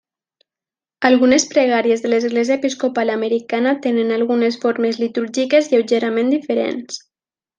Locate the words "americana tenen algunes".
3.17-4.57